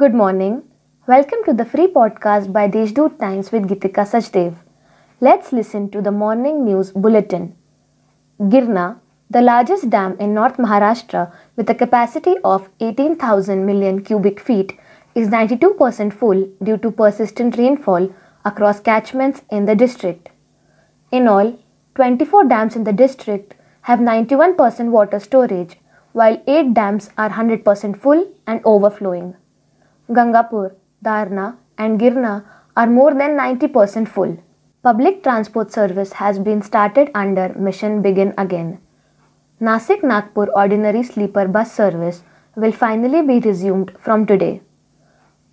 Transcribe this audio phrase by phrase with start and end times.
[0.00, 0.62] Good morning.
[1.08, 4.58] Welcome to the free podcast by Deshdoot Times with Gitika Sachdev.
[5.20, 7.46] Let's listen to the morning news bulletin.
[8.38, 8.84] Girna,
[9.28, 11.22] the largest dam in North Maharashtra
[11.56, 14.76] with a capacity of 18,000 million cubic feet,
[15.16, 18.08] is 92% full due to persistent rainfall
[18.44, 20.28] across catchments in the district.
[21.10, 21.58] In all,
[21.96, 23.56] 24 dams in the district
[23.90, 25.76] have 91% water storage,
[26.12, 29.34] while 8 dams are 100% full and overflowing.
[30.10, 32.44] Gangapur, Darna, and Girna
[32.76, 34.38] are more than 90% full.
[34.82, 38.78] Public transport service has been started under Mission Begin Again.
[39.60, 42.22] Nasik Nagpur ordinary sleeper bus service
[42.56, 44.62] will finally be resumed from today.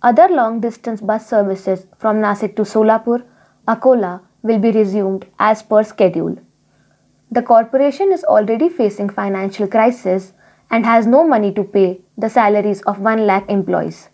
[0.00, 3.24] Other long distance bus services from Nasik to Solapur,
[3.68, 6.36] Akola will be resumed as per schedule.
[7.30, 10.32] The corporation is already facing financial crisis
[10.70, 14.08] and has no money to pay the salaries of 1 lakh employees.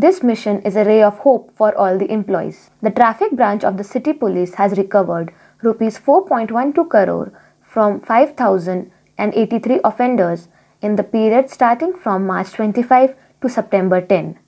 [0.00, 2.70] This mission is a ray of hope for all the employees.
[2.82, 7.32] The traffic branch of the city police has recovered rupees 4.12 crore
[7.64, 10.46] from 5083 offenders
[10.80, 14.38] in the period starting from March 25 to September 10.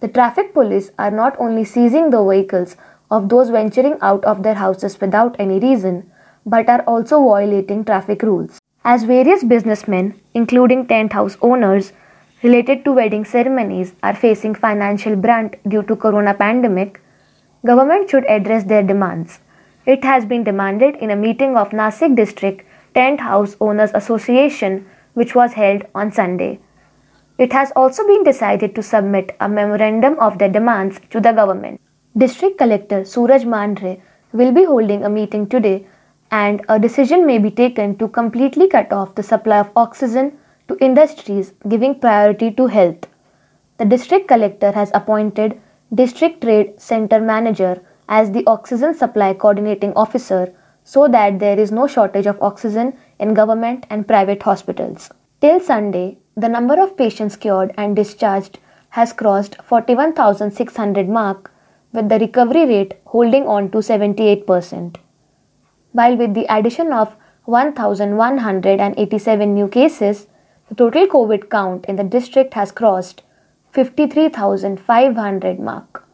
[0.00, 2.74] The traffic police are not only seizing the vehicles
[3.08, 6.10] of those venturing out of their houses without any reason,
[6.44, 8.58] but are also violating traffic rules.
[8.84, 11.92] As various businessmen, including tent house owners,
[12.42, 17.00] related to wedding ceremonies are facing financial brunt due to corona pandemic,
[17.64, 19.38] government should address their demands.
[19.86, 25.34] It has been demanded in a meeting of Nasik district Tent House Owners Association, which
[25.34, 26.58] was held on Sunday.
[27.38, 31.80] It has also been decided to submit a memorandum of their demands to the government.
[32.16, 34.00] District Collector Suraj Mandhare
[34.32, 35.86] will be holding a meeting today
[36.30, 40.38] and a decision may be taken to completely cut off the supply of oxygen
[40.82, 43.06] industries giving priority to health.
[43.78, 45.60] The district collector has appointed
[45.94, 50.52] District Trade Center Manager as the oxygen supply coordinating officer
[50.84, 55.10] so that there is no shortage of oxygen in government and private hospitals.
[55.40, 58.58] Till Sunday, the number of patients cured and discharged
[58.90, 61.52] has crossed 41,600 mark
[61.92, 64.96] with the recovery rate holding on to 78%.
[65.92, 70.26] While with the addition of 1,187 new cases,
[70.72, 73.22] the total COVID count in the district has crossed
[73.72, 76.04] 53,500 mark.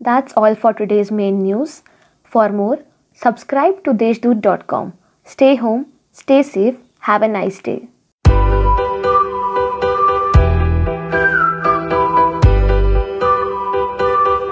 [0.00, 1.82] That's all for today's main news.
[2.24, 2.78] For more,
[3.18, 4.92] Subscribe to deshdoot.com.
[5.24, 7.88] Stay home, stay safe, have a nice day.